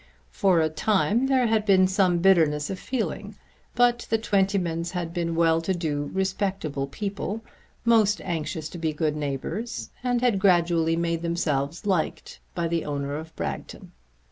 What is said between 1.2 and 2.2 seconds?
there had been some